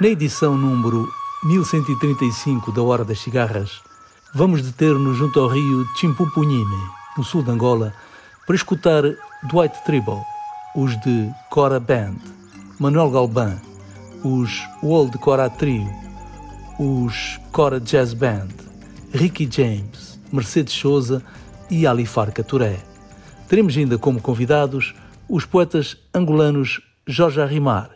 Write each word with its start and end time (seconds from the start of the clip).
Na 0.00 0.08
edição 0.08 0.56
número 0.56 1.12
1135 1.44 2.72
da 2.72 2.80
Hora 2.80 3.04
das 3.04 3.18
Cigarras, 3.18 3.82
vamos 4.32 4.62
deter-nos 4.62 5.18
junto 5.18 5.38
ao 5.38 5.46
rio 5.46 5.86
Chimpupunhine, 5.94 6.88
no 7.18 7.22
sul 7.22 7.42
de 7.42 7.50
Angola, 7.50 7.92
para 8.46 8.56
escutar 8.56 9.02
Dwight 9.42 9.84
Tribal, 9.84 10.24
os 10.74 10.98
de 11.02 11.30
Cora 11.50 11.78
Band, 11.78 12.16
Manuel 12.78 13.10
Galban, 13.10 13.60
os 14.24 14.66
World 14.82 15.18
Cora 15.18 15.50
Trio, 15.50 15.86
os 16.78 17.38
Cora 17.52 17.78
Jazz 17.78 18.14
Band, 18.14 18.48
Ricky 19.12 19.46
James, 19.52 20.18
Mercedes 20.32 20.72
Souza 20.72 21.22
e 21.70 21.86
Ali 21.86 22.06
Farca 22.06 22.42
Touré. 22.42 22.78
Teremos 23.48 23.76
ainda 23.76 23.98
como 23.98 24.18
convidados 24.22 24.94
os 25.28 25.44
poetas 25.44 25.98
angolanos 26.14 26.80
Jorge 27.06 27.42
Arrimar, 27.42 27.90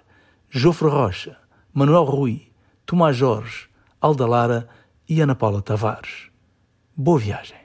Jofre 0.51 0.91
Rocha, 0.91 1.43
Manuel 1.77 2.05
Rui, 2.05 2.53
Tomás 2.87 3.17
Jorge, 3.19 3.67
Alda 4.01 4.29
Lara 4.29 4.69
e 5.09 5.21
Ana 5.21 5.35
Paula 5.35 5.61
Tavares. 5.61 6.31
Boa 6.97 7.19
viagem. 7.19 7.64